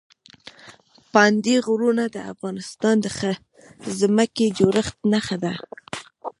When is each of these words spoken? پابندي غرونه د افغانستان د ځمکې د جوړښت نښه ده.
پابندي 1.13 1.55
غرونه 1.65 2.03
د 2.15 2.17
افغانستان 2.33 2.95
د 3.01 3.07
ځمکې 3.99 4.45
د 4.49 4.53
جوړښت 4.59 4.97
نښه 5.11 5.37
ده. 5.43 5.53